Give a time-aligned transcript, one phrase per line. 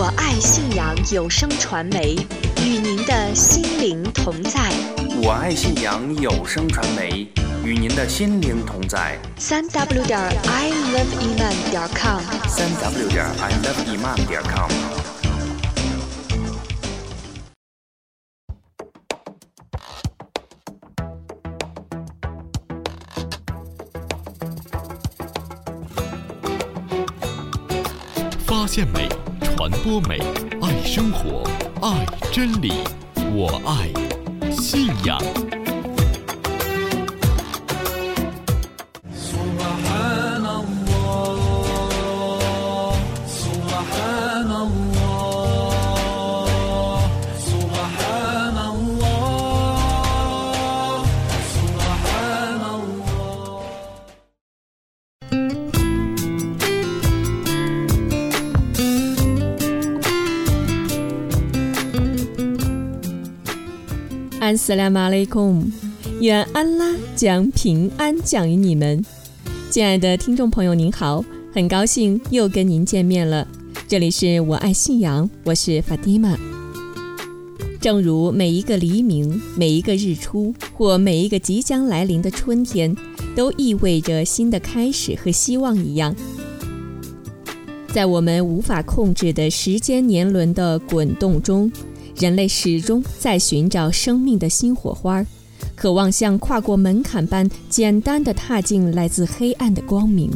[0.00, 2.14] 我爱信阳有声传媒，
[2.64, 4.70] 与您的心灵同在。
[5.20, 7.26] 我爱信阳有声传媒，
[7.64, 9.18] 与您的心灵同在。
[9.38, 14.70] 三 w 点 i love iman 点 com，三 w 点 i love iman 点 com。
[28.46, 29.08] 发现美，
[29.68, 30.18] 传播美，
[30.62, 31.42] 爱生活，
[31.82, 32.72] 爱真理，
[33.34, 35.20] 我爱信仰。
[64.68, 65.64] 安斯拉马雷贡，
[66.20, 69.02] 愿安拉将平安降于你们。
[69.70, 71.24] 亲爱的听众朋友，您好，
[71.54, 73.48] 很高兴又跟您见面了。
[73.88, 76.36] 这里是我爱信仰，我是法蒂玛。
[77.80, 82.94] 正如每一个黎明、每一个日出或每一个即将来临的春天，
[83.34, 86.14] 都意味着新的开始和希望一样，
[87.94, 91.72] 在我们无法控制的时间年轮的滚动中，
[92.18, 95.24] 人类始终在寻找生命的新火花，
[95.76, 100.28] 渴望像跨过门槛般简单地踏进来自黑暗的光明。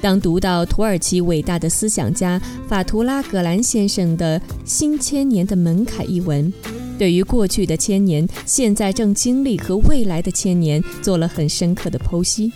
[0.00, 6.52] 当读到土耳其伟大的思想家法图拉·格兰先生的《新千年的门槛》一文，
[6.96, 12.52] 对于过去的千年、现在正经历和未来的千年做了很深刻的剖析，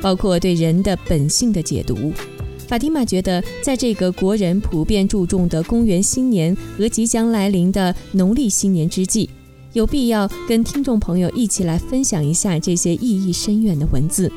[0.00, 2.12] 包括对人的本性的解读。
[2.66, 9.28] 法蒂玛觉得，在这个国人普遍注重的公元新年和即将来临的农历新年之际，
[9.74, 14.32] 有必要跟听众朋友一起来分享一下这些意义深远的文字。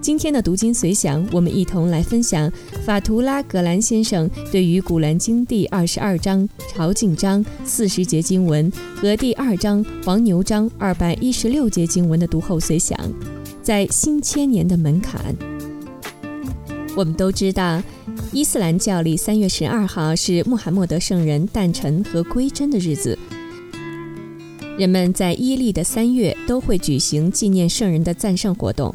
[0.00, 2.50] 今天的读经随想，我们一同来分享
[2.84, 12.98] 法图拉·格兰先生对于《古兰经》第二十二章朝觐章四十节经文和第二章黄牛章二百一十六节经文的读后随想，
[13.62, 15.34] 在新千年的门槛。
[16.96, 17.82] 我们都知道，
[18.32, 23.18] 伊斯兰教里三月十二号是穆罕默德圣人诞辰和归真的日子。
[24.78, 28.94] 人们在伊历的三月都会举行纪念圣人的赞圣活动。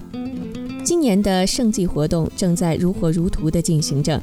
[0.83, 4.19] 今年的圣祭活动正在如火如荼地进行着。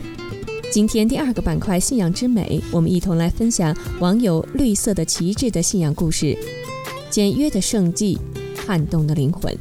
[0.72, 6.36] 今天第二个板块“信仰之美”，我们一同来分享网友“绿色的旗帜”的信仰故事。
[7.10, 8.18] 简约的圣迹，
[8.66, 9.56] 撼动的灵魂。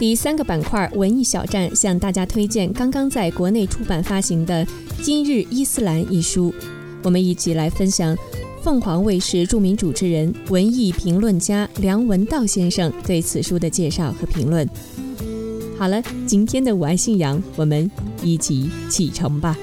[0.00, 4.64] 第三个板块“文艺小站”向大家推荐刚刚在国内出版发行的
[5.02, 6.54] 《今日伊斯兰》一书，
[7.02, 8.16] 我们一起来分享
[8.62, 14.66] 凤凰卫视著名主持人、文艺评论家梁文道先生对此书的介绍和评论。
[15.78, 17.90] 好了，今天的我爱信仰，我们
[18.22, 19.54] 一起启程吧。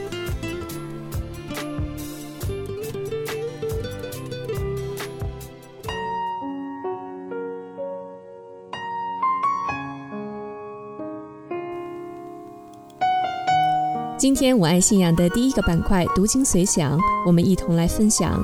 [14.18, 18.44] 今天我爱信仰的第一个板块“读经随想”，我们一同来分享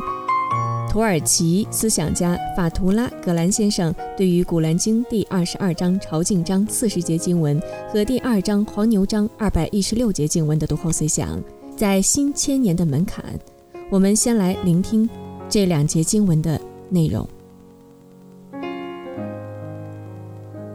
[0.87, 7.59] 土耳其思想家法图拉·格兰先生对于《古兰经》第二十二章朝觐章四十节经文
[7.91, 11.41] 和第二章黄牛章二百一十六节经文的读后随想。
[11.75, 13.25] 在新千年的门槛，
[13.89, 15.09] 我们先来聆听
[15.49, 17.27] 这两节经文的内容。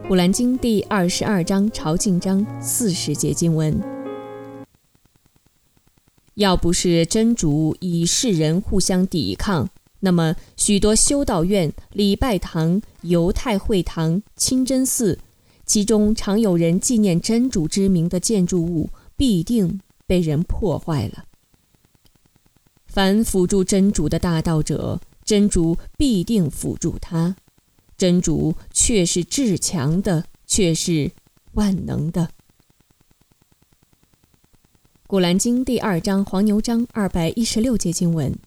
[0.09, 3.81] 《古兰经》第二十二章朝觐章四十节经文。
[6.39, 9.69] 要不是真主与世人互相抵抗，
[9.99, 15.19] 那么许多修道院、礼拜堂、犹太会堂、清真寺，
[15.65, 21.25] 其中常有人纪念真主之名的建筑物，必定被人破坏了。
[22.87, 27.35] 凡辅助真主的大道者，真主必定辅助他。
[27.97, 31.11] 真主却是至强的，却是
[31.55, 32.21] 万能的。
[35.09, 38.37] 《古兰经》第二章黄牛章二百一十六节经文：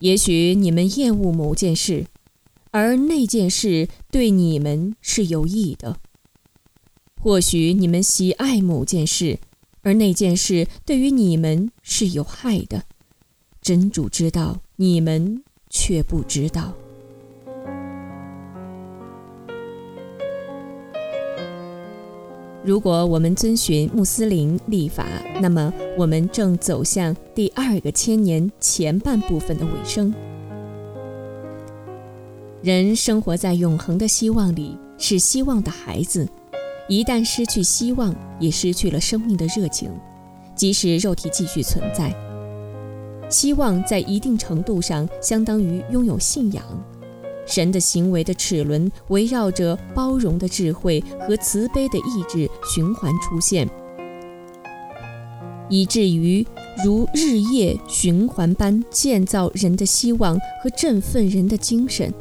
[0.00, 2.06] 也许你们厌恶某件事，
[2.72, 5.94] 而那件事对你们是有益的；
[7.22, 9.38] 或许你们喜爱某件事，
[9.82, 12.86] 而那件事对于你们是有害的。
[13.62, 16.74] 真主知道，你们却不知道。
[22.62, 25.06] 如果我们遵循穆斯林历法，
[25.40, 30.12] 那么我们正走向第二个千年前半部分的尾声。
[32.62, 36.28] 人生活在永恒的希望里，是希望的孩子。
[36.86, 39.90] 一旦失去希望，也失去了生命的热情。
[40.54, 42.14] 即使肉体继续存在，
[43.30, 46.62] 希望在一定程度上相当于拥有信仰。
[47.50, 53.68] 神的行为的齿轮围绕着包容的智慧和慈悲的意志循环出现，
[55.68, 56.46] 以至于
[56.84, 62.14] 如日夜循环般建造人的希望和振奋人的精神。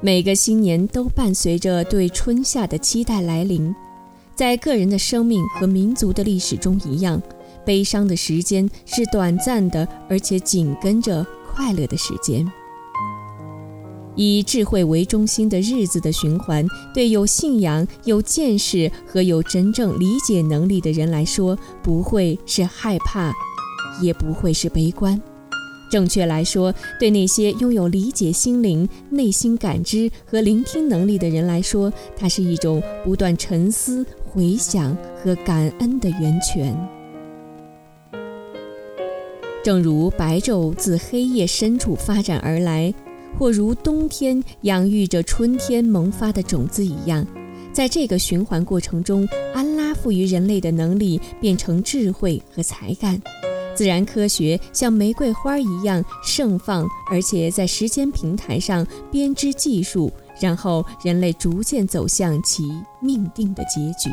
[0.00, 3.74] 每个新年都伴随着对春夏的期待来临，
[4.34, 7.20] 在个人的生命和民族的历史中一样，
[7.64, 12.46] 悲伤的时间是短暂的，而且紧跟着快乐的时间。
[14.16, 23.32] 以智慧为中心的日子的循环，对有信仰、有见识和有真正理解能力的人来说，不会是害怕，
[24.02, 25.20] 也不会是悲观。
[25.88, 36.76] 正确来说，对那些拥有理解心灵、内心感知和聆听能力的人来说，它是一种不断沉思、回想和感恩的源泉。
[39.62, 42.92] 正如白昼自黑夜深处发展而来。
[43.38, 47.26] 或如冬天养育着春天萌发的种子一样，
[47.72, 53.20] 在这个循环过程中，安拉赋予人类的能力变成智慧和才干，
[53.74, 60.10] 自然科学像玫瑰花一样盛放，而且在时间平台上编织技术，
[60.40, 62.64] 然后人类逐渐走向其
[63.00, 64.10] 命定的结局。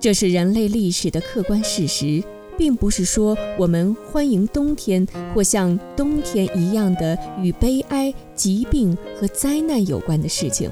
[0.00, 2.24] 这是人类历史的客观事实。
[2.60, 10.70] 并不是说我们欢迎冬天，或像冬天一样的与悲哀、疾病和灾难有关的事情。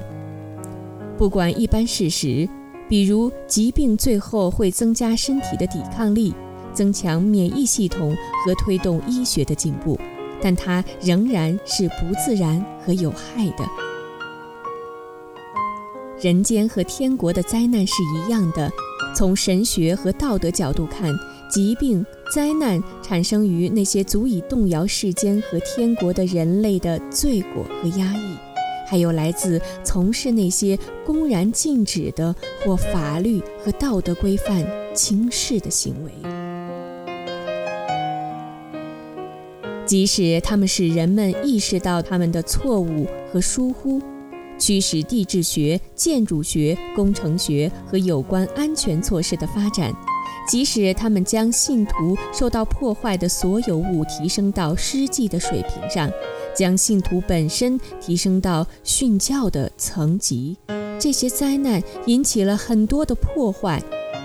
[1.17, 2.47] 不管一般事实，
[2.87, 6.31] 比如疾病最后会增加身体的抵抗力、
[6.75, 8.15] 增强免疫系统
[8.45, 9.99] 和推动医学的进步，
[10.39, 13.67] 但它仍然是不自然和有害的。
[16.21, 18.71] 人间和天国的灾难是一样的。
[19.15, 21.11] 从神学和道德角度看。
[21.49, 28.37] 疾病、灾难产生于那些足以动摇世间和天国的人类的罪过和压抑，
[28.87, 34.63] 还有来自从事那些公然禁止的或法律和道德规范
[34.93, 36.11] 轻视的行为。
[39.87, 43.99] 即使他们使人们意识到他们的错误和疏忽，
[44.59, 49.91] 驱使地质学、建筑学、工程学和有关安全措施的发展。
[50.49, 56.11] 即使他们将信徒受到破坏的所有物提升到失祭的水平上，
[56.55, 60.57] 将信徒本身提升到训教的层级，
[60.99, 63.79] 这些灾难引起了很多的破坏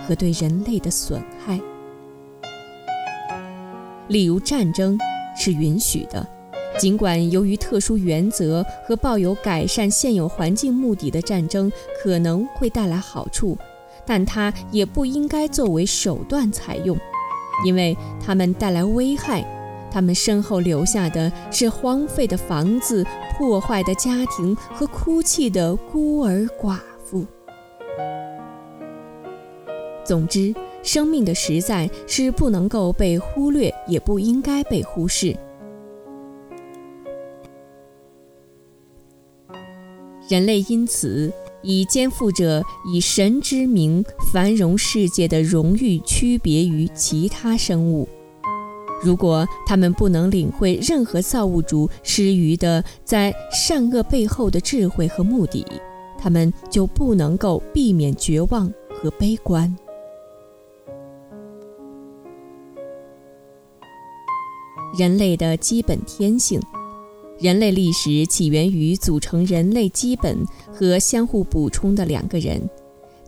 [0.08, 1.60] 和对人类的损害。
[4.08, 4.98] 例如，战争
[5.36, 6.26] 是允许的，
[6.78, 11.70] 尽管由于特殊原则和抱有改善现有环境目的的战争
[12.02, 13.58] 可能会带来好处。
[14.06, 16.96] 但它也不应该作为手段采用，
[17.64, 19.44] 因为它们带来危害。
[19.90, 27.24] 他们身后留下的是荒废的房子、破坏的家庭和哭泣的孤儿寡妇。
[30.04, 30.52] 总之，
[30.82, 35.36] 生命的实在是不能够被忽略，也不应该被忽视。
[40.28, 41.32] 人类因此。
[41.64, 48.08] 以肩负着以神之名繁荣世界的荣誉，区别于其他生物。
[49.02, 55.66] 如果他们不能领会任何造物主施予的在善恶背后的智慧和目的，
[56.18, 59.74] 他们就不能够避免绝望和悲观。
[64.96, 66.60] 人类的基本天性。
[67.40, 72.68] 人类历史起源于组成人类基本和相互补充的两个人，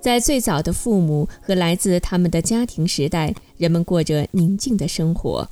[0.01, 5.49] 在最早的父母和来自他们的家庭时代，人们过着宁静的生活。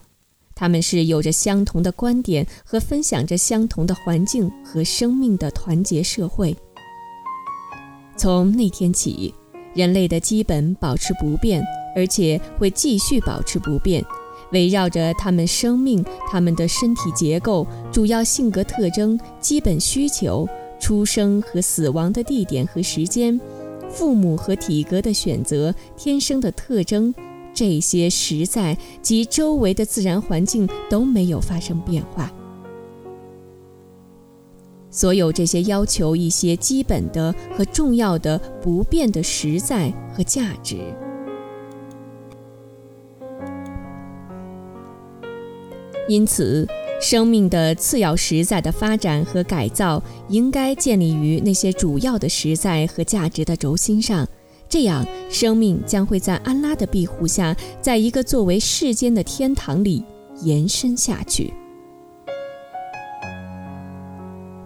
[0.55, 6.57] 他们是有着相同的观点和分享着相同的环境和生命的团结社会。
[8.17, 9.35] 从那天起，
[9.75, 11.61] 人类的基本保持不变，
[11.97, 14.05] 而且会继续保持不变。
[14.55, 20.49] 围绕着他们生命、他们的身体结构、主要性格特征、基本需求、
[20.81, 23.39] 出生和死亡的地点和时间、
[23.91, 27.13] 父母和体格的选择、天生的特征，
[27.53, 32.33] 这些实在及周围的自然环境都没有发生变化。
[34.91, 40.79] 所有这些要求一些基本的和重要的不变的实在和价值。
[46.07, 46.67] 因此，
[47.01, 54.29] 生命的次要实在的发展和改造，应该建立于那些主要的实在和价值的轴心上。
[54.69, 60.05] 这样，生命将会在安拉的庇护下，在一个作为世间的天堂里
[60.43, 61.53] 延伸下去。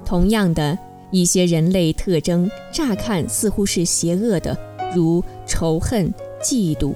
[0.04, 0.76] 同样的
[1.10, 4.56] 一些人类特征，乍看似乎是邪恶的，
[4.94, 6.94] 如仇恨、嫉妒、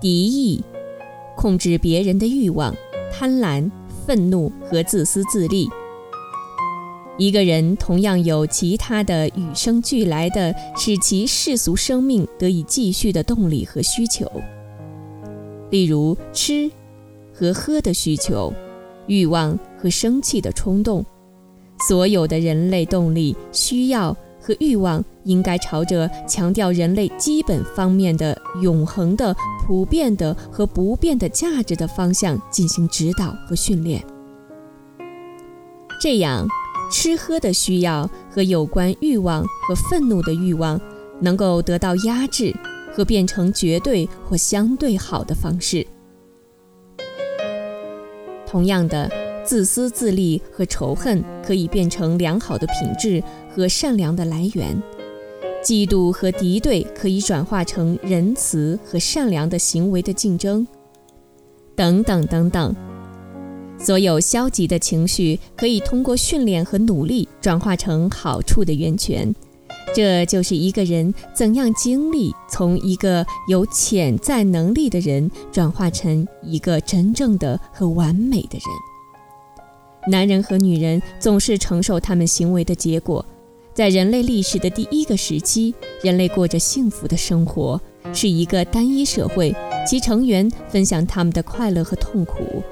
[0.00, 0.62] 敌意、
[1.36, 2.74] 控制别人的欲望。
[3.10, 3.70] 贪婪、
[4.06, 5.68] 愤怒和自私自利。
[7.18, 14.26] 一个人同样有其他的与生俱来的使其世俗生命得以继续的动力和需求，
[15.70, 16.70] 例如吃
[17.34, 18.50] 和喝的需求、
[19.06, 21.04] 欲望和生气的冲动。
[21.86, 29.36] 所有的人类动力、需要和欲望应该朝着强调人类基本方面的永恒的。
[29.66, 34.04] 普遍的和不变的价值的方向进行指导和训练，
[36.00, 36.44] 这样
[36.90, 40.80] 吃喝的需要和有关欲望和愤怒的欲望
[41.20, 42.52] 能够得到压制
[42.92, 45.86] 和变成绝对或相对好的方式。
[48.44, 49.08] 同样的，
[49.44, 53.22] 自私自利和仇恨可以变成良好的品质
[53.54, 54.82] 和善良的来源。
[55.62, 60.66] 嫉妒和敌对可以转化成仁慈和善良的行为的竞争，
[61.76, 62.74] 等等等等。
[63.78, 69.34] 所有消极的情绪可以通过训练和努力转化成好处的源泉。
[69.94, 80.10] 这就是一个人怎样经历从一个有潜在能力的人转化成一个真正的和完美的人。
[80.10, 83.24] 男人和女人总是承受他们行为的结果。
[83.72, 87.80] 在人类历史的第一个时期，人类过着幸福的生活，
[88.12, 89.54] 是一个单一社会，
[89.86, 92.62] 其成员分享他们的快乐和痛苦。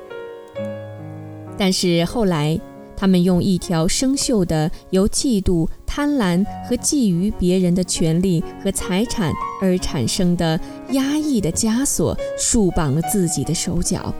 [1.57, 2.61] 但是后来，
[2.97, 10.59] 他们用一条生锈的、由嫉妒、贪婪和觊觎别人的权利和财产而产生的
[10.91, 14.13] 压抑的枷锁，束绑了自己的手脚。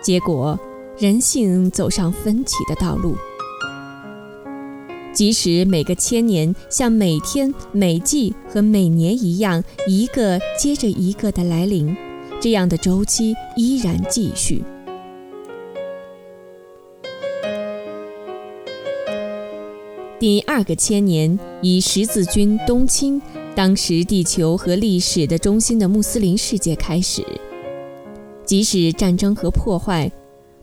[0.00, 0.58] 结果，
[0.96, 3.16] 人性走上分歧的道路。
[5.12, 11.94] 即使每个千年像每天、每季和每年一样，一个接着一个的来临，
[12.40, 14.62] 这样的周期依然继续。
[20.18, 23.20] 第二个千年以十字军东侵
[23.54, 27.24] 当时地球和历史的中心的穆斯林世界开始，
[28.44, 30.10] 即使战争和破坏。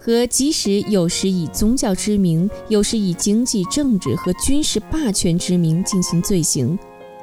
[0.08, 6.80] 和即使有时以宗教之名，有时以经济、政治和军事霸权之名进行罪行，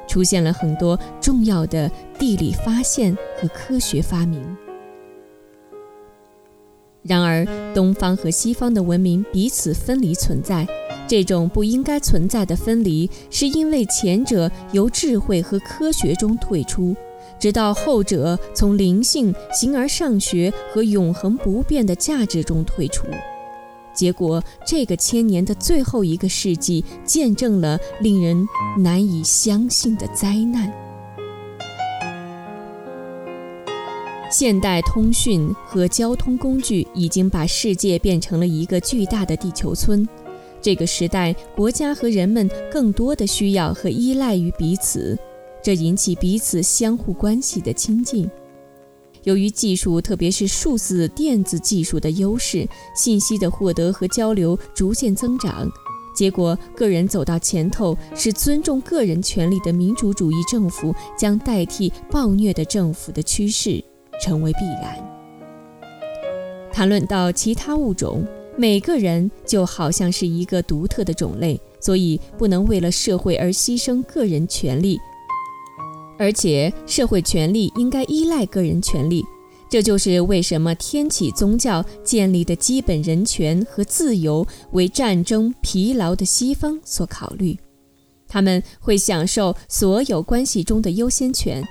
[0.07, 1.89] 出现了很多重要的
[2.19, 4.39] 地理发现和科学发明。
[7.01, 10.67] 然而，东方和西方的文明彼此分离存在，
[11.07, 16.95] 这种不应该存在的分离，是因为前者由智慧和科学中退出。
[17.39, 23.05] 直到后者从灵性、形而上学和永恒不变的价值中退出，
[23.93, 30.71] 结果这个千年的最后一个世纪见证了令人难以相信的灾难。
[34.31, 40.05] 现代通讯和交通工具已经把世界变成了一个巨大的地球村。
[40.61, 45.17] 这个时代，国家和人们更多的需要和依赖于彼此。
[45.65, 48.29] 这引起彼此相互关系的亲近。
[49.23, 55.67] 由于技术，特别是数字电子技术的优势，信息的获得和交流逐渐增长。
[56.15, 63.83] 结果，个人走到前头，使尊重个人权利的民主主义政府将代替暴虐的政府的趋势
[64.21, 64.95] 成为必然。
[66.71, 68.23] 谈论到其他物种，
[68.55, 74.99] 每个人就好像是一个独特的种类，所以不能为了社会而牺牲个人权利。
[76.17, 79.23] 而且，社会权利应该依赖个人权利，
[79.69, 87.57] 这就是为什么天启宗教建立的基本人权和自由为战争疲劳的西方所考虑。
[88.27, 91.63] 他们会享受所有关系中的优先权，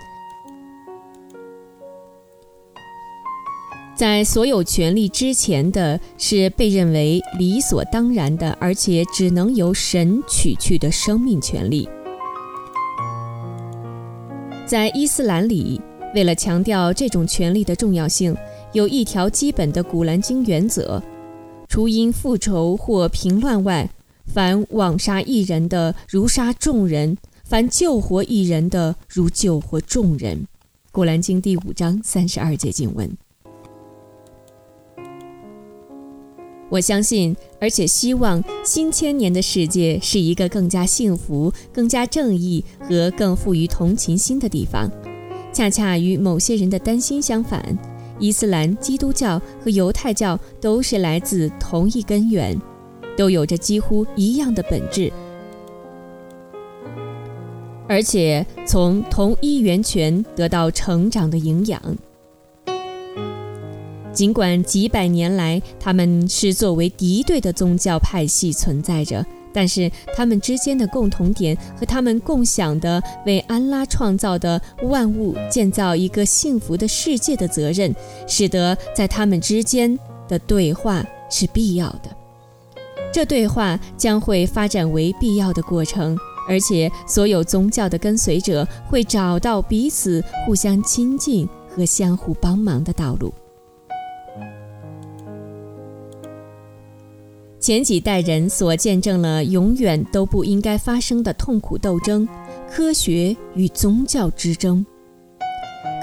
[3.97, 11.89] 在所有权利之前的是被认为理所当然的，而且只能由神取去的生命权利。
[14.67, 15.79] 在伊斯兰里，
[16.15, 18.35] 为了强调这种权利的重要性，
[18.73, 21.03] 有一条基本的古兰经原则：
[21.69, 23.91] 除因复仇或平乱外，
[24.25, 30.47] 凡枉杀一人的，如杀众人；凡救活一人的，如救活众人。
[30.91, 33.15] 古兰经第五章三十二节经文。
[36.75, 44.91] 我相信，而且希望新千年的世界是一个更加幸福、更加正义和更富于同情心的地方。
[45.53, 47.79] 恰恰与某些人的担心相反，
[48.19, 52.61] 伊斯兰、基督教和犹太教都是来自同一根源，
[53.17, 55.13] 都有着几乎一样的本质，
[57.87, 61.81] 而且从同一源泉得到成长的营养。
[64.15, 77.93] 尽管几百年来他们是作为敌对的宗教派系存在着，但是他们之间的共同点和他们共享的为安拉创造的万物建造一个幸福的世界的责任，
[78.29, 82.17] 使得在他们之间的对话是必要的。
[83.13, 86.17] 这对话将会发展为必要的过程，
[86.49, 93.35] 而且所有宗教的跟随者会找到彼此互相亲近和相互帮忙的道路。
[97.65, 102.29] 前几代人所见证了永远都不应该发生的痛苦斗争——
[102.71, 104.85] 科学与宗教之争。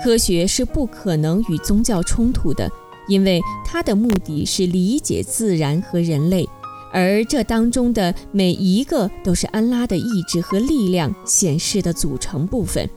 [0.03, 2.67] 科学是不可能与宗教冲突的，
[3.07, 6.49] 因为它的目的是理解自然和人类，
[6.91, 12.89] 而这当中的每一个都是安拉的意志和力量显示的组成部分。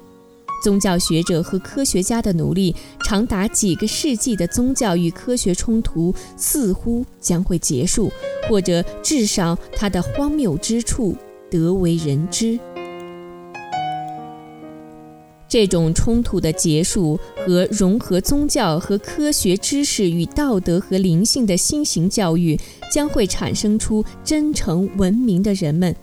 [0.64, 8.11] 宗教学者和科学家的努力，长达几个世纪的宗教与科学冲突似乎将会结束，
[8.49, 11.14] 或者至少它的荒谬之处
[11.50, 12.59] 得为人知。
[15.47, 22.59] 这种冲突的结束和融合宗教和科学知识与道德和灵性的新型教育，
[22.90, 25.94] 将会产生出真诚文明的人们。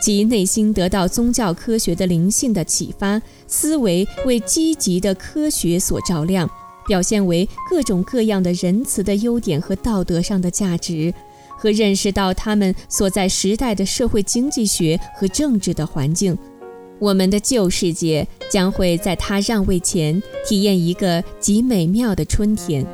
[0.00, 6.48] 其内心得到宗教科学的灵性的启发，思维为积极的科学所照亮，
[6.86, 11.12] 表现为各种各样的仁慈的优点和道德上的价值，
[11.58, 16.36] 和认识到他们所在时代的社会经济学和政治的环境。
[16.98, 22.86] 我们的旧世界将会在他让位前体验一个极美妙的春天。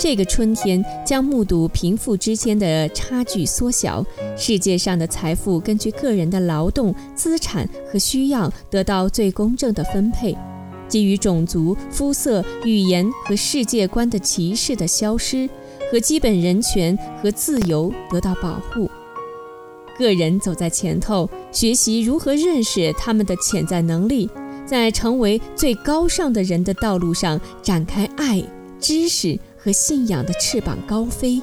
[0.00, 4.02] 这个春天将目睹贫富之间的差距缩小，
[4.34, 10.34] 世界上的财富根据个人的劳动、资产和需要得到最公正的分配，
[10.88, 15.46] 基于种族、肤色、语言和世界观的歧视的消失，
[15.92, 18.90] 和基本人权和自由得到保护。
[19.98, 24.30] 个人走在前头，学习如何认识他们的潜在能力，
[24.64, 28.42] 在成为最高尚的人的道路上展开爱、
[28.80, 29.38] 知识。
[29.62, 31.38] 和信仰的翅膀高飞，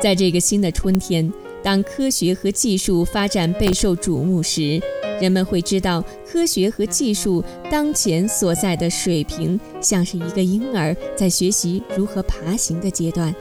[0.00, 4.80] 在这个新的春天，当科学和技术发展备受瞩目时，
[5.20, 13.34] 人们会知道，科学和技术当前所在的水平，像是一个婴儿在学习如何爬行的阶段。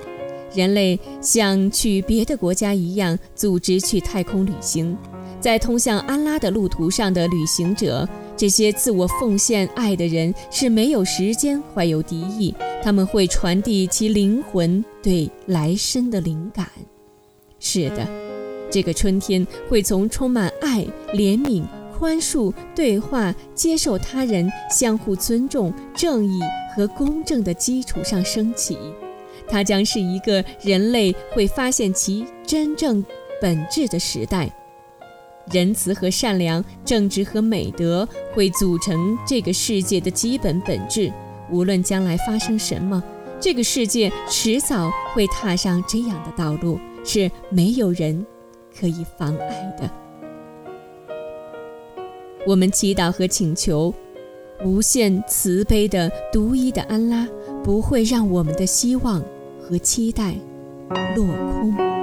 [0.55, 4.97] 人类像去别的国家一样，组织去太空旅行，
[5.39, 8.09] 在通向安拉的路途上的旅行者。
[8.37, 16.67] 这些自我奉献爱的人是没有时间怀有敌意，他们会传递其灵魂对来生的灵感。
[17.59, 18.05] 是的，
[18.69, 21.63] 这个春天会从充满爱、怜悯、
[21.97, 26.39] 宽恕、对话、接受他人、相互尊重、正义
[26.75, 28.77] 和公正的基础上升起。
[29.47, 33.03] 它将是一个人类会发现其真正
[33.41, 34.53] 本质的时代。
[35.51, 41.11] 仁慈和善良、正直和美德会组成这个世界的基本本质。
[41.51, 43.03] 无论将来发生什么，
[43.39, 48.25] 这个世界迟早会踏上这样的道路，是没有人
[48.77, 49.89] 可以妨碍的。
[52.47, 53.93] 我们祈祷和请求，
[54.63, 57.27] 无限慈悲的独一的安拉
[57.63, 59.23] 不会让我们的希望
[59.61, 60.35] 和期待
[61.15, 61.94] 落空。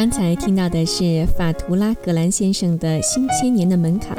[0.00, 4.16] 刚才听到的是法图拉格兰先生的《新千年的门槛》，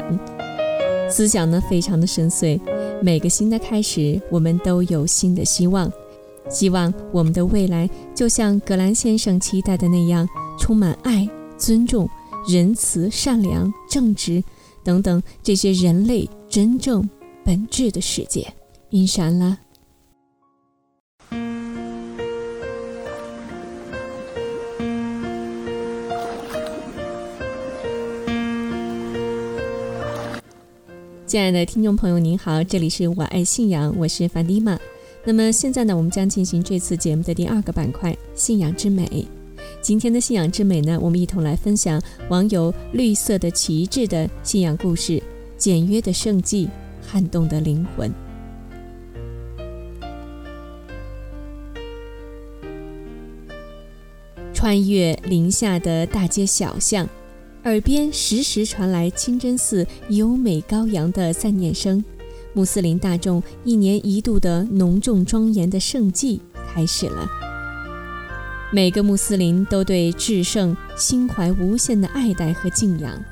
[1.10, 2.60] 思想呢非常的深邃。
[3.02, 5.92] 每个新的开始，我们都有新的希望。
[6.48, 10.24] 希望我们的未来就像格兰先生期待的那样，
[10.56, 12.08] 充满爱、尊重、
[12.46, 14.40] 仁慈、善良、正直
[14.84, 17.10] 等等这些人类真正
[17.44, 18.46] 本质的世界。
[18.90, 19.58] 因闪了。
[31.32, 34.78] 亲爱的听众朋友，您好，这里是我爱信仰，我是凡蒂玛。
[35.24, 39.26] 那么现在呢，我们将进行这次节目的第二个板块——信仰之美。
[39.80, 45.22] 今天的信仰之美呢，我们一同来分享网友绿色的旗帜的信仰故事：
[45.56, 46.68] 简约的圣迹，
[47.00, 48.12] 撼动的灵魂。
[54.52, 57.08] 穿越林下的大街小巷，
[57.64, 62.04] 耳边时时传来清真寺优美高扬的赞念声。
[62.54, 66.40] 穆斯林大众一年一度的浓重庄严的圣祭
[66.74, 67.26] 开始了。
[68.72, 73.22] 每个穆斯林都对至圣心怀无限的爱戴和敬仰，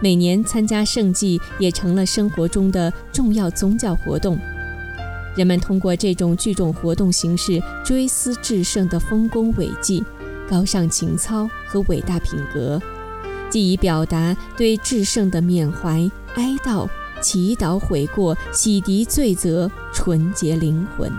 [0.00, 4.38] 每年参加圣祭也成了生活中的重要宗教活动。
[5.34, 10.04] 人们通过这种聚众活动形式追思至圣的丰功伟绩。
[10.50, 12.80] 高尚情操和伟大品格，
[13.50, 16.88] 既以表达对至圣的缅怀、哀悼、
[17.20, 21.10] 祈祷、悔过、洗涤罪责、纯洁灵魂。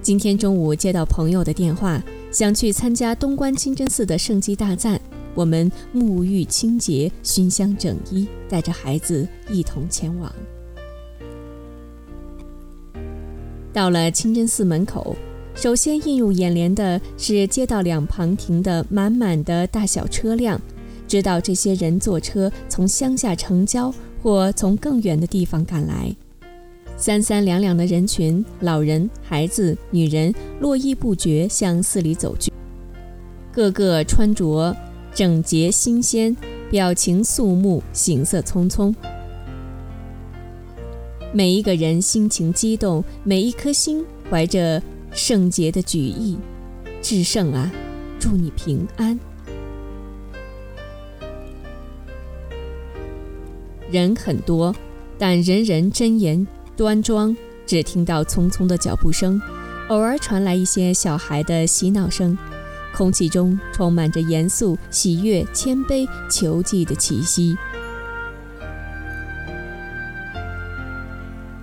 [0.00, 4.98] 今天中午接到朋友的电话，想去参加东关清真寺的圣祭大赞，
[5.34, 10.32] 我们沐浴清洁、熏香整衣，带着孩子一同前往。
[13.72, 15.14] 到了清真寺门口。
[15.54, 20.58] 首先映入眼帘的是街道两旁停的满满的大小车辆，
[21.06, 26.14] 知道这些人坐车从乡下城郊或从更远的地方赶来。
[26.96, 32.50] 三三两两的人群，老人、孩子、女人络绎不绝向寺里走去，
[33.52, 34.74] 个个穿着
[35.14, 36.34] 整洁新鲜，
[36.70, 38.94] 表情肃穆，行色匆匆。
[41.32, 44.82] 每一个人心情激动，每一颗心怀着。
[45.12, 46.38] 圣洁的举意，
[47.02, 47.70] 至圣啊，
[48.18, 49.18] 祝你平安。
[53.90, 54.74] 人很多，
[55.18, 56.46] 但人人真言
[56.76, 57.36] 端庄。
[57.66, 59.40] 只听到匆匆的脚步声，
[59.90, 62.36] 偶尔传来一些小孩的嬉闹声，
[62.92, 67.56] 空气中充满着严肃、喜悦、谦卑、求济的气息。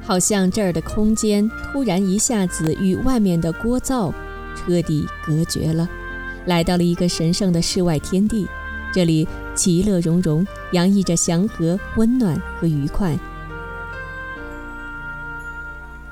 [0.08, 4.14] 好像这儿的空间突然一下子与外面的聒噪
[4.56, 5.86] 彻底隔绝了，
[6.46, 8.48] 来到了一个神圣的世外天地。
[8.94, 13.20] 这里其乐融融，洋溢着祥和、温暖和愉快。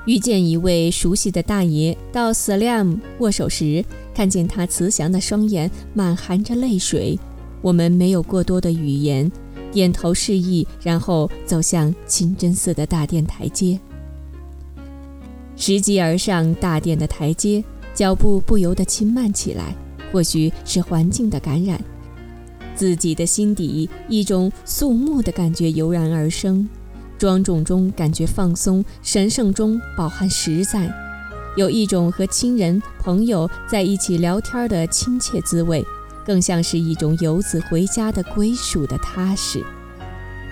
[0.04, 3.82] 遇见一位熟悉的大爷，到 Salam 握手时，
[4.14, 7.18] 看见他慈祥的双眼满含着泪水。
[7.62, 9.32] 我们没有过多的语言，
[9.72, 13.80] 点头示意，然后走向清真寺的大殿台阶。
[15.56, 17.64] 拾级而上大殿的台阶，
[17.94, 19.74] 脚步不由得轻慢起来。
[20.12, 21.78] 或许是环境的感染，
[22.74, 26.66] 自己的心底一种肃穆的感觉油然而生。
[27.18, 30.88] 庄重中感觉放松，神圣中饱含实在，
[31.56, 35.84] 有一种和亲人朋友在一起聊天的亲切滋味，
[36.24, 39.62] 更像是一种游子回家的归属的踏实。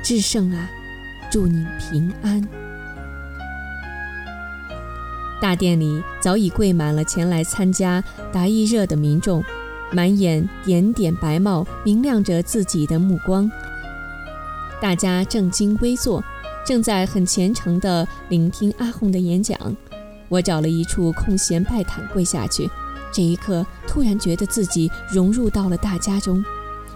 [0.03, 0.69] 至圣啊，
[1.31, 2.64] 祝您平安。
[5.41, 9.45] 大殿里早已跪满了前来参加达意热的民众，
[9.93, 13.51] 满眼点点白帽，明亮着自己的目光。
[14.81, 16.23] 大家正襟危坐，
[16.67, 19.59] 正在很虔诚地聆听阿訇的演讲。
[20.29, 22.69] 我找了一处空闲拜毯跪下去。
[23.13, 26.43] 这一刻，突然觉得自己融入到了大家中，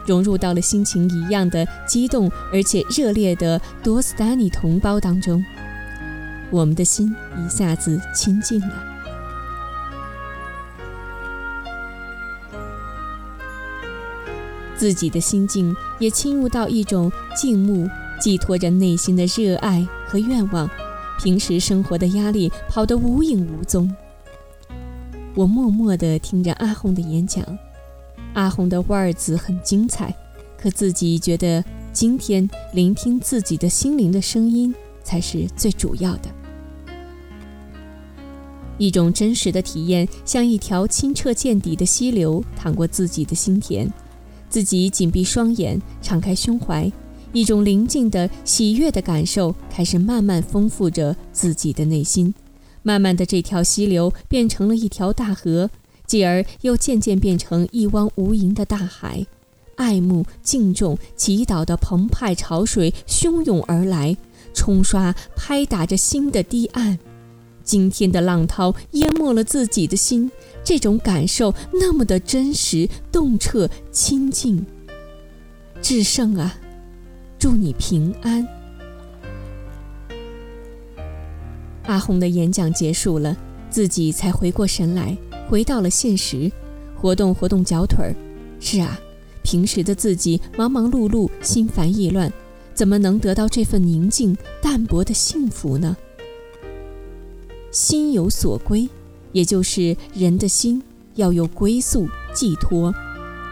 [0.06, 5.44] 融入到了心情一样的激动而且热烈的多斯丹尼同胞当中。
[6.50, 8.74] 我们的心一下子清静了，
[14.74, 20.68] 自己的心境也侵入到一种静穆，寄托着内心的热爱和愿望。
[21.20, 23.92] 平时生活的压力跑得无影无踪。
[25.34, 27.44] 我默默地听着阿红的演讲，
[28.34, 30.14] 阿红的腕儿子很精彩，
[30.56, 36.37] 可自己觉得今天聆听自己的心灵的声音才是最主要的。
[38.78, 43.92] 一种真实的体验，像一条清澈见底的溪流，淌过自己的心田。
[44.48, 46.90] 自己紧闭双眼，敞开胸怀，
[47.32, 52.32] 一种宁静的、喜悦的感受开始慢慢丰富着自己的内心。
[52.82, 55.68] 慢慢的，这条溪流变成了一条大河，
[56.06, 59.26] 继而又渐渐变成一汪无垠的大海。
[59.74, 64.16] 爱慕、敬重、祈祷的澎湃潮水汹涌而来，
[64.54, 66.98] 冲刷、拍打着心的堤岸。
[67.68, 70.30] 今天的浪涛淹没了自己的心，
[70.64, 74.64] 这种感受那么的真实、洞彻、清净。
[75.82, 76.56] 至圣啊，
[77.38, 78.48] 祝你平安。
[81.84, 83.36] 阿红的演讲结束了，
[83.68, 85.14] 自己才回过神来，
[85.46, 86.50] 回到了现实，
[86.96, 88.16] 活动活动脚腿儿。
[88.58, 88.98] 是啊，
[89.42, 92.32] 平时的自己忙忙碌碌，心烦意乱，
[92.72, 95.94] 怎么能得到这份宁静淡泊的幸福呢？
[97.70, 98.88] 心有所归，
[99.32, 100.82] 也就是人的心
[101.14, 102.94] 要有归宿寄托，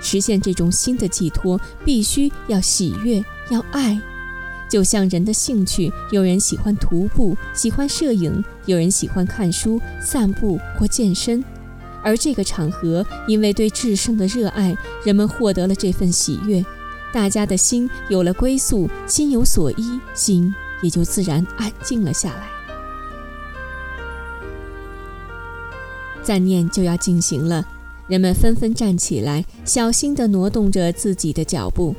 [0.00, 4.00] 实现这种心的寄托，必须要喜悦，要爱。
[4.68, 11.44] 就像人的兴趣，有人喜欢徒步，喜欢摄影；有人喜欢看书、散步或健身。
[12.02, 16.64] 而这个场合，因为对至圣的热爱，人们获得了这份喜悦，
[17.12, 20.52] 大家的心有了归宿，心有所依，心
[20.83, 22.56] 也就自然安静了下来。
[26.27, 27.65] 赞念就要进行了，
[28.09, 31.95] 人们纷纷站起来，小心地挪动着自己的脚步。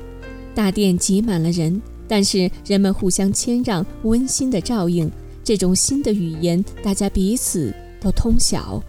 [0.54, 1.82] 大殿挤满了人。
[2.10, 5.10] 但是人们互相谦让，温馨的照应，
[5.46, 8.84] 这种新的语言，大家彼此都通晓。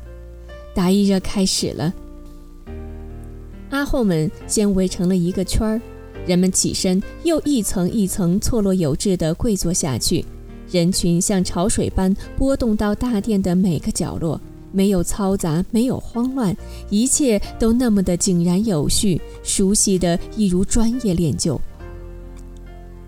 [0.75, 1.95] 达伊热开始了，
[3.71, 5.81] 阿后们先围成了一个圈儿，
[6.27, 10.25] 人们起身，又一层一层错落有致地跪坐下去。
[10.71, 14.41] 人群像潮水般波动到大殿的每个角落，
[14.73, 16.57] 没有嘈杂，没有慌乱，
[16.91, 21.61] 一切都那么的井然有序，熟悉的一如专业练就。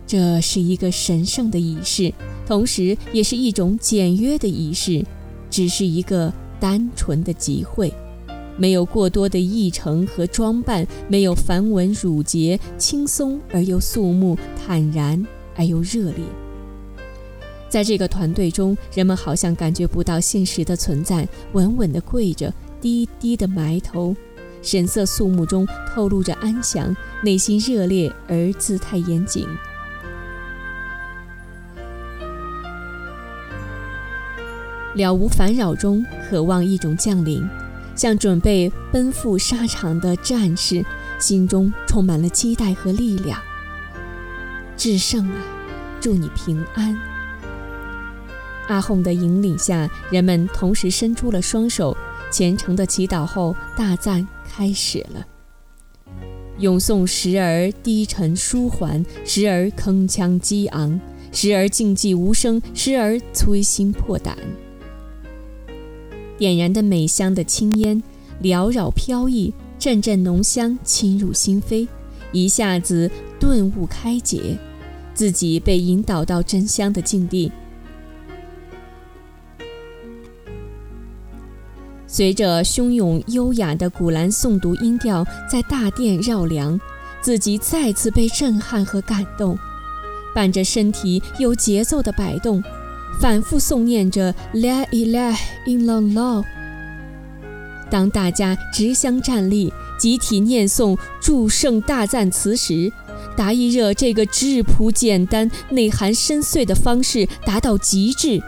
[0.07, 2.13] 这是一个神圣的仪式，
[2.47, 5.05] 同时也是一种简约的仪式，
[5.49, 7.93] 只是一个单纯的集会，
[8.57, 16.25] 没有过多的议程和装扮，没有繁文缛节，轻松而又肃穆，坦然而又热烈。
[17.71, 24.15] 在这个团队中，人们好像感觉不到现实的存在，稳稳地跪着，低低的埋头，
[24.61, 29.47] 神色肃穆中透露着安详，内心热烈而姿态严谨。
[34.95, 37.49] 了无烦扰中，渴望一种降临，
[37.95, 40.85] 像准备奔赴沙场的战士，
[41.21, 43.41] 心中充满了期待和力量。
[44.77, 45.37] 至圣啊，
[46.01, 47.10] 祝你平安！
[48.71, 51.97] 阿訇的引领下，人们同时伸出了双手，
[52.31, 55.27] 虔诚的祈祷后，大赞开始了。
[56.61, 61.01] 咏诵时而低沉舒缓，时而铿锵激昂，
[61.33, 64.39] 时而静寂无声，时而摧心破胆。
[66.39, 68.01] 点燃的美香的青烟
[68.41, 71.89] 缭绕飘逸，阵阵浓香侵入心扉，
[72.31, 74.57] 一下子顿悟开解，
[75.13, 77.51] 自己被引导到真香的境地。
[82.13, 86.79] 随着汹涌优雅的古兰诵读音调在大殿绕梁，
[87.21, 89.57] 自己再次被震撼和感动，
[90.35, 92.61] 伴着身体有节奏的摆动。
[93.21, 96.45] 反复诵念着 La ilaha i l l a l a。
[97.89, 102.91] 当大家直相站立，集体念诵祝圣大赞词时，
[103.37, 108.43] 达伊热这个质朴简单、内涵深邃的方式达到极致，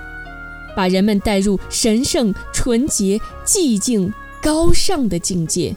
[0.77, 5.75] 把人们带入神圣、纯洁、寂静、高尚的境界。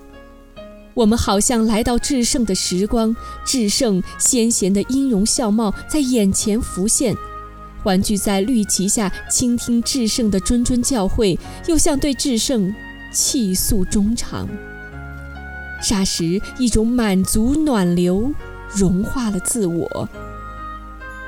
[0.94, 7.16] 我们好像来到至圣的时光，至圣先贤的音容笑貌在眼前浮现。
[7.84, 12.74] 环聚在绿旗下，倾听至圣的谆谆教诲，又像对至圣
[13.12, 14.48] 泣诉衷肠。
[15.84, 18.34] 霎时，一种满足暖流
[18.74, 20.10] 融化了自我。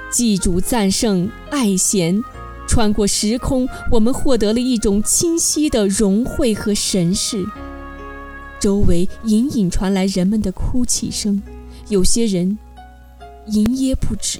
[0.10, 2.24] 祭主赞圣爱贤，
[2.68, 7.46] 穿过时空，我们获得了一种清晰的融汇和神识。
[8.60, 11.42] 周围隐隐传来人们的哭泣声，
[11.90, 12.58] 有些人
[13.48, 14.40] 吟噎不止，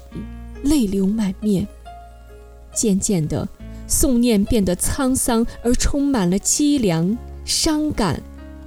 [0.62, 1.66] 泪流满面。
[2.74, 3.48] 渐渐的，
[3.88, 8.20] 诵念变得沧桑而充满了凄凉、伤感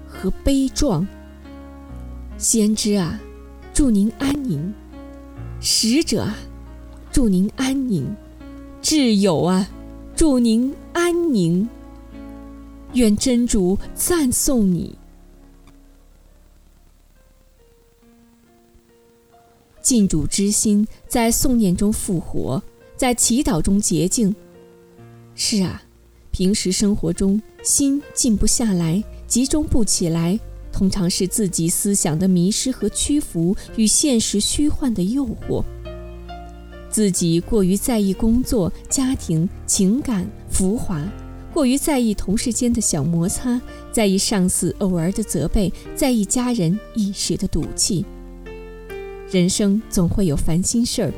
[0.08, 1.08] 和悲壮。
[2.38, 3.20] 先知啊，
[3.74, 4.74] 祝您安宁；
[5.62, 6.36] 使者啊，
[7.12, 8.06] 祝您安宁；
[8.82, 9.70] 挚友啊，
[10.16, 11.70] 祝您安宁。
[12.94, 14.98] 愿真主赞颂你。
[19.82, 22.62] 敬主之心在诵念中复活。
[22.98, 24.36] 在祈祷中洁净。
[25.34, 25.82] 是啊，
[26.32, 30.40] 平时生活中心静不下来，集中不起来，
[30.72, 35.64] 通常是自己思想的迷失和屈服与现实虚幻的诱惑。
[36.92, 41.02] 自己过于在意工作、家庭、情感、浮华，
[41.54, 43.60] 过于在意同事间的小摩擦，
[43.92, 48.06] 在意上司偶尔的责备，在意家人一时的赌气。
[49.32, 51.14] 人生总会有烦心事儿。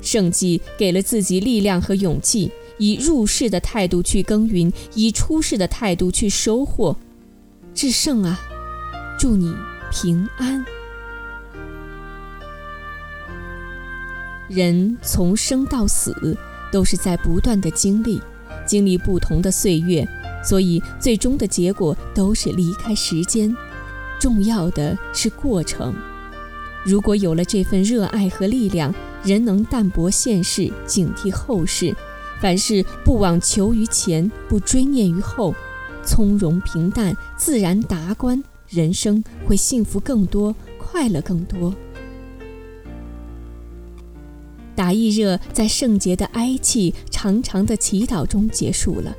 [0.00, 6.96] 圣迹给了自己力量和勇气，以入世的态度去耕耘，以出世的态度去收获。
[7.74, 8.40] 至圣啊，
[9.18, 9.54] 祝你
[9.92, 10.64] 平安。
[14.50, 16.36] 人从生到死，
[16.72, 18.20] 都是在不断的经历，
[18.66, 20.04] 经历不同的岁月，
[20.44, 23.56] 所以最终的结果都是离开时间。
[24.18, 25.94] 重要的是过程。
[26.84, 31.94] 如果有了这份热爱和力量，人能淡泊现世，警惕后世，
[32.40, 35.54] 凡事不妄求于前，不追念于后，
[36.02, 41.72] 从容平淡，自然达观，人生会幸福更多，快乐更多。
[44.90, 49.16] 打一热在圣洁的哀泣、长长的祈祷中结束了。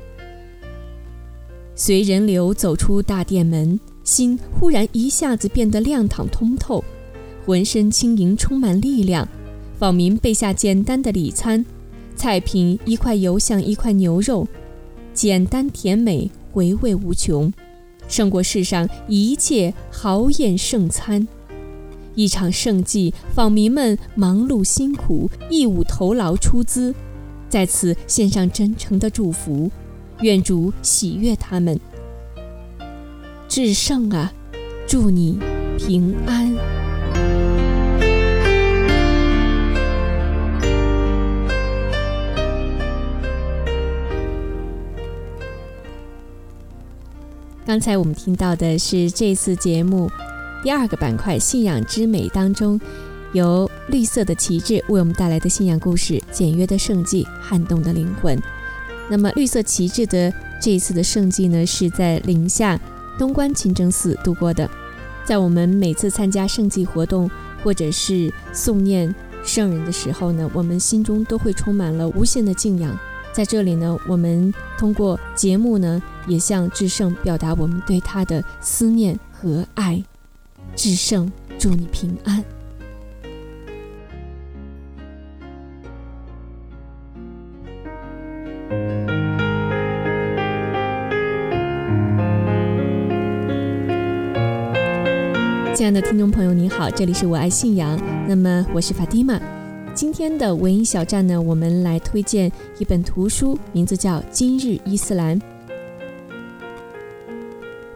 [1.74, 6.84] 随人流走出大殿门，心忽然一下子变得亮堂通透，
[7.46, 9.26] 浑身轻盈，充满力量。
[9.78, 11.64] 访民备下简单的礼餐，
[12.14, 14.46] 菜品一块油像一块牛肉，
[15.14, 17.50] 简单甜美，回味无穷，
[18.08, 21.26] 胜过世上一切豪宴盛餐。
[22.14, 26.94] 一场盛祭，访民们忙碌辛苦，义务头劳出资，
[27.48, 29.70] 在此献上真诚的祝福，
[30.20, 31.78] 愿主喜悦他们。
[33.48, 34.32] 至圣啊，
[34.86, 35.38] 祝你
[35.78, 36.54] 平安。
[47.64, 50.10] 刚才我们听到的是这次节目
[50.62, 52.80] 第二个板块“信仰之美”当中，
[53.32, 58.40] 由绿色的旗帜为我们带来的信仰故事——简约的圣迹，撼动的灵魂。
[59.10, 62.78] 那么，绿色旗帜的这一次的圣迹呢，是在宁夏
[63.18, 64.70] 东关清真寺度过的。
[65.24, 67.28] 在我们每次参加圣祭活动
[67.64, 69.12] 或者是诵念
[69.44, 72.96] 圣人的时候呢，我们心中都会充满了无限的敬仰。
[73.32, 80.00] 在这里呢，我们通过节目呢，也向至圣表达我们对他的思念和爱。
[80.74, 82.42] 至圣，祝你平安。
[95.74, 99.40] 亲爱的听众朋友，您好，这里是我爱信仰，那么我是法蒂玛。
[99.94, 105.38] 今天的文艺小站呢，我们来推荐一本图书，名字叫《今日伊斯兰》。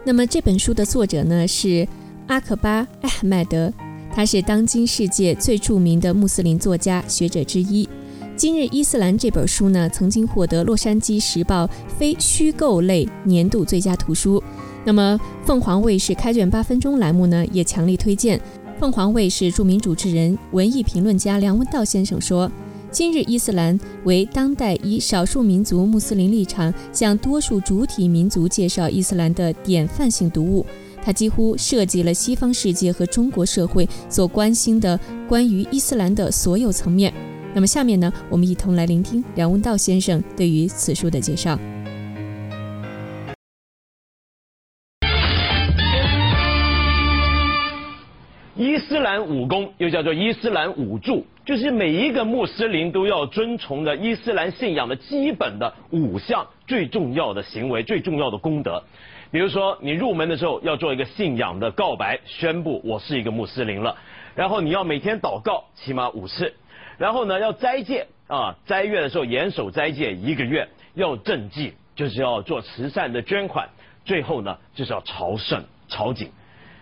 [0.04, 1.86] 那么这本书的作者呢是
[2.26, 3.72] 阿克巴·艾哈迈德，
[4.12, 7.84] 他是当今世界最著名的穆斯林作家、学者之一。
[8.34, 14.42] 《今日伊斯兰》这本书呢，曾经获得《洛杉矶时报》非虚构类年度最佳图书。
[14.84, 18.40] 那么凤凰卫视开卷八分钟栏目呢，也强力推荐。
[18.80, 22.50] 凤凰卫视著名主持人、文艺评论家梁文道先生说
[22.90, 30.66] ：“今日伊斯兰为当代以少数民族穆斯林立场向多数主体民族介绍伊斯兰的典范性读物。
[31.06, 37.14] 它几乎涉及了西方世界和中国社会所关心的关于伊斯兰的所有层面。”
[37.54, 41.56] 那么下面呢，我们一同来聆听梁文道先生对于此书的介绍。
[48.56, 58.82] 伊斯兰武功又叫做伊斯兰武术，就是每一个穆斯林都要遵从的伊斯兰信仰的基本的五项最重要的行为、最重要的功德。
[59.36, 63.94] 比如说，你入门的时候要做一个信仰的告白，宣布我是一个穆斯林了。
[64.34, 66.54] 然后你要每天祷告，起码五次。
[66.96, 70.66] 然后呢，要斋戒啊，斋月的时候严守斋戒一个月。
[70.94, 73.68] 要赈济，就是要做慈善的捐款。
[74.06, 76.28] 最后呢，就是要朝圣朝觐。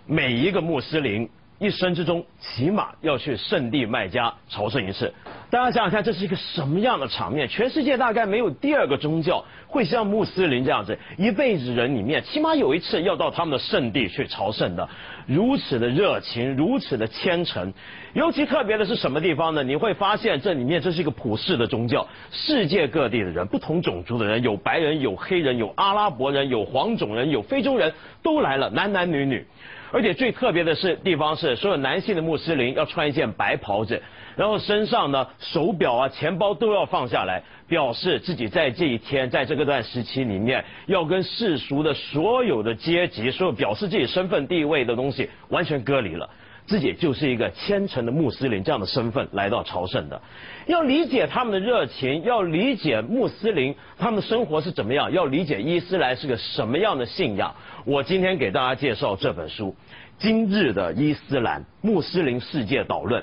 [0.06, 1.28] 每一个穆斯林。
[1.64, 5.10] 一生之中，起码要去圣地麦加朝圣一次。
[5.48, 7.48] 大家想想看，这是一个什么样的场面？
[7.48, 14.86] 全世界大概没有第二个宗教会像穆斯林这样子，一辈子人里面起码有一次要到他们的圣地去朝圣的，
[15.26, 17.72] 如此的热情，如此的虔诚。
[18.12, 19.62] 尤其特别的是什么地方呢？
[19.62, 29.46] 你会发现这里面这是一个普世的宗教，世界各地的人，不同种族的人，有白人，有黑人，有阿拉伯人，有黄种人，有非洲人都来了，男男女女。
[29.92, 34.02] 而且最特别的是地方是，所有男性的穆斯林要穿一件白袍子，
[34.36, 46.28] 然后身上呢手表啊、钱包都要放下来，表示自己在这一天，在这个段时期里面，要跟世俗的所有的阶级、所有表示自己身份地位的东西完全隔离了，
[46.66, 50.20] 自己就是一个虔诚的穆斯林这样的身份来到朝圣的。
[50.66, 57.54] 要理解他们的热情，要理解穆斯林他们的生活是怎么样，要理解伊斯兰是个什么样的信仰。
[57.86, 59.66] 我今天给大家介绍这本书
[60.18, 63.22] 《今日的伊斯兰穆斯林世界导论》。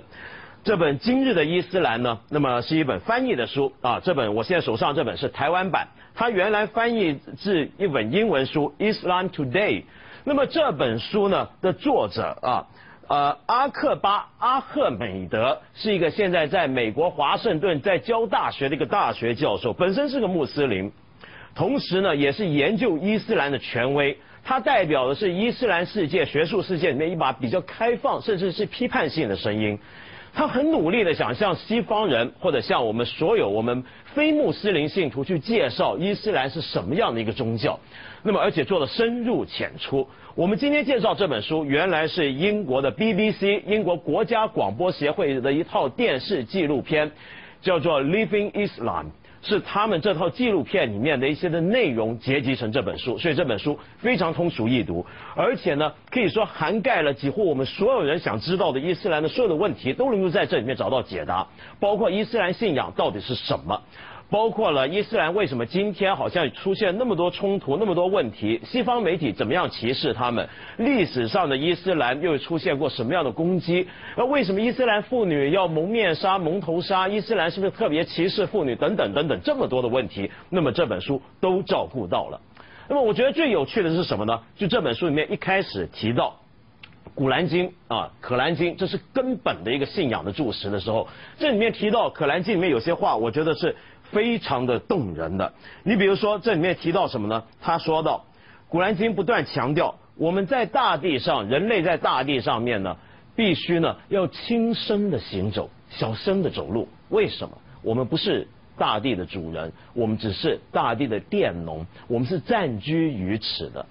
[0.64, 4.00] 这本《今日的伊斯兰》呢，那么是一本翻译的书啊。
[4.04, 9.82] 这本我现在手上这本是台湾版，它原来翻译自一本英文书《Islam Today》。
[10.26, 12.68] 那么这本书呢的作者啊，
[13.08, 20.92] 呃，阿克巴阿赫美德是一个现在在美国华盛顿在教大学的一个大学教授，本身是个穆斯林，
[21.56, 24.20] 同时呢也是研究伊斯兰的权威。
[24.44, 29.78] 他代表的是伊斯兰世界学术世界里面一把比较开放甚至是批判性的声音。
[30.34, 33.84] 他很努力的想向西方人或者向我们所有我们
[34.14, 37.78] 非穆斯林信徒去介绍伊斯兰是什么样的一个宗教，
[38.24, 40.08] 那么而且做的深入浅出。
[40.34, 47.12] 我们今天介绍这本书，原来是英国的 BBC 英国国家广播协会的一套电视纪录片，
[47.62, 49.06] 叫做《Living Islam》。
[49.44, 61.48] 是他们这套纪录片里面的一些的内容结集成这本书，所以这本书非常通俗易读，而且呢，可以说涵盖了几乎我们所有人想知道的伊斯兰的所有的问题，都能够在这里面找到解答，
[61.80, 63.82] 包括伊斯兰信仰到底是什么。
[64.32, 68.62] 包括了伊斯兰为什么今天好像出现那么多冲突、那么多问题？
[68.64, 70.48] 西方媒体怎么样歧视他们？
[70.78, 73.86] 历史上的伊斯兰又出现过什么样的攻击？
[74.16, 77.10] 那为什么伊斯兰妇女要蒙面纱、蒙头纱？
[77.10, 78.74] 伊斯兰是不是特别歧视妇女？
[78.74, 82.40] 等等等等，这么多的问题，那么这本书都照顾到了。
[82.88, 84.40] 那么我觉得最有趣的是什么呢？
[84.56, 86.40] 就这本书里面一开始提到
[87.14, 93.76] 《古兰经》啊，《可兰经》，这是根本的一个信仰的注释的时候，这里面提到《可兰经》里面有些话，我觉得是。
[94.12, 95.54] 非常的动人的，
[95.84, 97.44] 你比如说这里面提到什么呢？
[97.62, 98.18] 他说到，
[98.70, 102.98] 《古兰经》不断强调，我们在大地上，人类在大地上面呢，
[103.36, 106.90] 必须呢要轻声的行走，小声的走路。
[107.10, 107.58] 为什么？
[107.82, 108.48] 我们不是
[108.78, 113.86] 大地的主人，我们只是大地的佃农，我们是暂居于此的。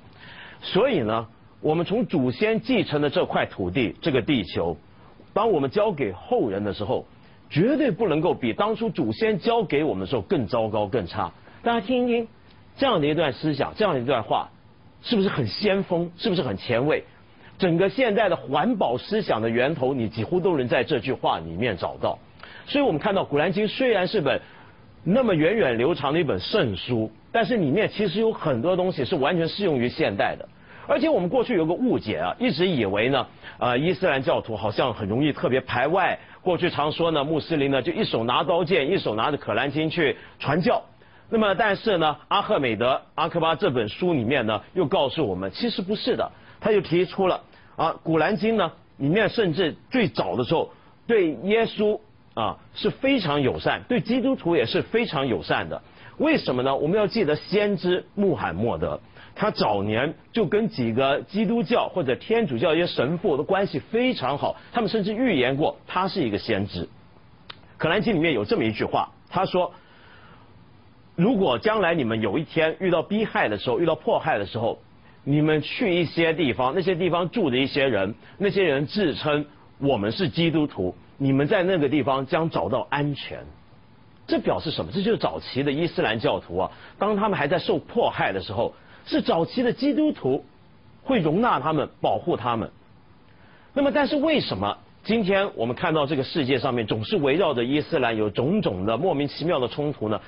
[0.61, 1.27] 所以呢，
[1.63, 4.77] 我们从祖先继承的这块土地，这个地球，
[5.33, 7.07] 当我们交给后人的时候。
[7.51, 11.33] 绝对不能够比当初祖先教给我们的时候更糟糕、更差。
[11.63, 12.29] 大家听一听，
[12.77, 14.49] 这样的一段思想，这样一段话，
[15.03, 16.11] 是不是很先锋？
[16.17, 17.03] 是不是很前卫？
[17.59, 22.19] 整个现代的环保思想的源头，你几乎都能在这句话里面找到。
[22.67, 24.41] 所以我们看到《古兰经》虽然是本
[25.03, 30.49] 那么源远流长的一本圣书，但是里面其实有很多东西是完全适用于现代的。
[30.87, 33.27] 而且我们过去有个误解啊，一直以为呢，
[33.59, 36.19] 呃，伊斯兰教徒好像很容易特别排外。
[36.43, 40.83] 过去常说呢，穆斯林呢就一手拿刀剑，一手拿着可兰经去传教。
[41.29, 46.31] 那么，但是呢，阿赫美德阿克巴这本书里面呢，又告诉我们，其实不是的。
[46.61, 47.41] 他就提出了
[47.77, 50.71] 啊，古兰经呢里面甚至最早的时候
[51.07, 51.99] 对耶稣
[52.35, 55.81] 啊是非常友善，对基督徒也是非常友善的。
[56.19, 56.75] 为什么呢？
[56.75, 59.01] 我们要记得先知穆罕默德。
[59.41, 66.87] 他早年就跟几个基督教或者天主教一些神父的关系非常好，他们甚至预言过他是一个先知。
[67.79, 69.73] 可兰经里面有这么一句话，他说
[71.17, 74.79] ：“如果将来你们有一天遇到逼害的时候，遇到迫害的时候，
[75.25, 79.47] 你们去一些地方，那些地方住的一些人，那些人自称
[79.79, 83.39] 我们是基督徒，你们在那个地方将找到安全。”
[84.29, 84.93] 这表示什么？
[84.93, 88.75] 这就是早期的伊斯兰教徒啊，当他们还在受迫害的时候。
[89.07, 90.45] 是早期的基督徒
[91.03, 92.71] 会容纳他们、保护他们。
[93.73, 100.21] 那么，但是为什么今天我们看到这个世界上面总是围绕着伊斯兰有种种的莫名其妙的冲突呢？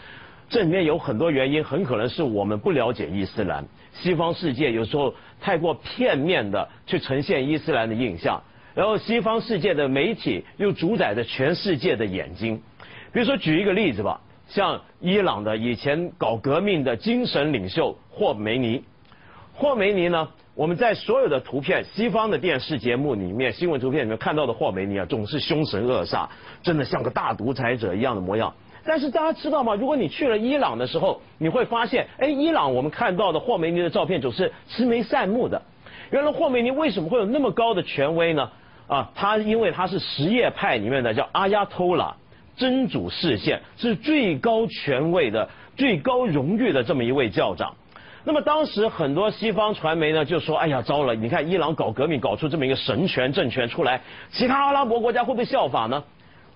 [0.49, 3.65] 这里面有很多原因，很可能是我们不了解伊斯兰。
[3.93, 8.43] 西方世界有时候太过片面的去呈现伊斯兰的印象，
[8.75, 12.61] 然后西方世界的媒体又主宰着全世界的眼睛。
[13.13, 14.21] 比如说，举一个例子吧。
[14.55, 18.85] 像伊朗的以前搞革命的精神领袖霍梅尼，
[19.55, 26.27] 霍梅尼呢，我们在所有的图片、西方的电视节目里面、新闻图片里面看到的霍梅尼啊，总是凶神恶煞，
[26.63, 28.53] 真的像个大独裁者一样的模样。
[28.85, 29.75] 但是大家知道吗？
[29.75, 35.63] 如果你去了伊朗的时候，你会发现，哎，伊朗我们看到的霍梅尼的照片总是慈眉善目的。
[36.11, 38.51] 原来霍梅尼为什么会有那么高的权威呢？
[38.87, 42.15] 啊，他因为他是什叶派里面的叫阿亚托拉。
[42.57, 47.75] 真主视线是最高权位的、最高荣誉的这么一位教长。
[48.25, 51.15] 那么当时很多西方传媒呢就说：“哎呀，糟了！
[51.15, 54.01] 你看伊朗搞革命，搞出这么一个神权政权出来，
[54.31, 56.05] 其他阿拉伯国家会不会效仿呢？”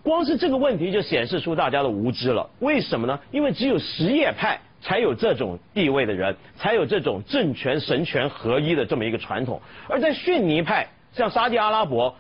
[0.04, 2.48] 光是这个问题就显示出大家的无知了。
[2.60, 3.18] 为什么呢？
[3.32, 9.60] 因为只有什叶派才有这种地位的人，才有这种政权神权合一的这么一个传统。
[9.88, 12.14] 而在逊尼派，像沙地阿拉伯。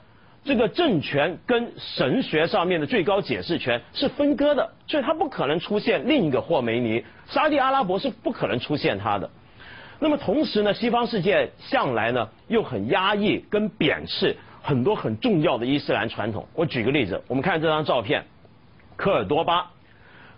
[0.46, 7.04] 这个政权跟神学上面的最高解释权是分割的，所以它不可能出现另一个霍梅尼。
[7.26, 9.28] 沙地阿拉伯是不可能出现他的。
[9.98, 16.46] 那么同时呢，西方世界向来呢又很压抑跟贬斥很多很重要的伊斯兰传统。
[16.54, 18.24] 我举个例子，我们看这张照片，
[18.94, 19.72] 科尔多巴，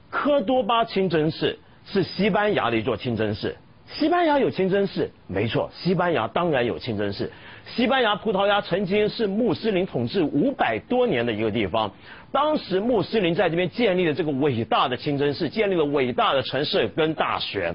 [0.08, 3.54] 科多巴清真寺是西班牙的一座清真寺。
[3.90, 7.30] 西班牙有清真寺，没错，西班牙当然有清真寺。
[7.76, 11.92] 西班牙、葡萄牙曾经是穆斯林统治五百多年的一个地方，
[12.32, 17.74] 当时穆斯林在这边建立了这个伟大的清真寺，建立了伟大的城市跟大学，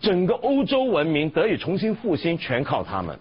[0.00, 3.18] 整个欧洲文明得以重新复兴，全靠他们。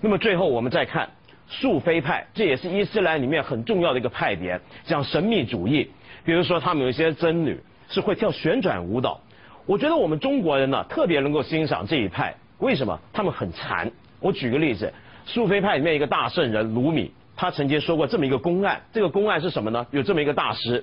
[0.00, 1.08] 那么最后我们再看
[1.48, 5.90] 素菲派，这也是伊斯兰里面很重要的一个派别，讲神秘主义。
[6.24, 9.20] 比如说他们有一些僧侣是会跳旋转舞蹈。
[9.66, 12.98] 我觉得我们中国人呢特别能够欣赏这一派，为什么？
[13.12, 13.90] 他们很禅。
[14.20, 14.92] 我举个例子，
[15.28, 18.80] 苏菲派里面一个大圣人鲁米，他曾经说过这么一个公案。
[18.94, 19.86] 这个公案是什么呢？
[19.90, 20.82] 有这么一个大师，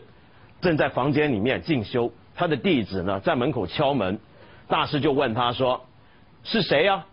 [0.62, 4.20] 正在房间里面进修，他的弟子呢在门口敲门，
[4.68, 5.84] 大师就问他说
[6.46, 7.04] ：“是谁呀？”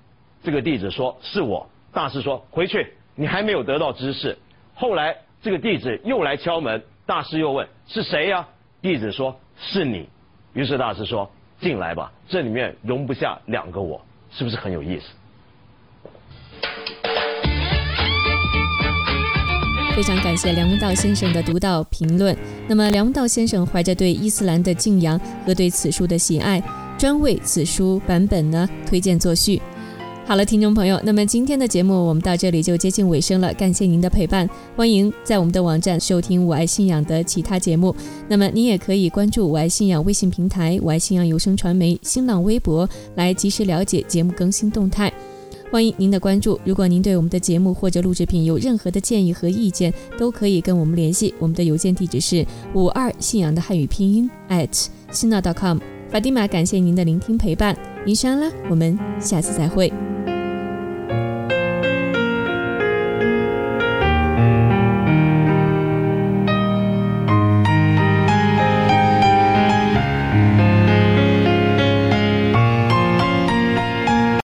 [0.44, 4.36] 这个弟子说：“是我。”大师说：“回去，你还没有得到知识。”
[4.76, 8.46] 后来这个弟子又来敲门，大师又问：“是谁呀？”
[8.82, 10.06] 弟子说：“是你。”
[10.52, 11.30] 于是大师说。
[11.60, 15.14] 进来吧，这里面容不下两个我，是不是很有意思？
[19.94, 22.34] 非常感谢梁文道先生的独到评论。
[22.66, 26.62] 那么，梁文道先生怀着对伊斯兰的敬仰和对此书的喜爱，
[26.96, 29.60] 专为此书版本呢推荐作序。
[30.24, 37.94] 好了，听众朋友，那么今天的节目我们到这里就接近尾声了，感谢您的陪伴，欢迎在我们的网站收听我爱信仰的其他节目。
[38.28, 45.12] 那么您也可以关注我爱信仰微信平台、我爱信仰有声传媒新浪微博，来及时了解节目更新动态。
[45.72, 46.60] 欢迎您的关注。
[46.66, 51.32] 如果您对我们的节目或者录制品有任何的建议和意见，都可以跟我们联系。
[51.38, 55.78] 我们的邮件地址是五二信仰的汉语拼音 at 新浪 .com。
[56.10, 59.90] 法蒂玛，感谢您的聆听陪伴，您删了，我们下次再会。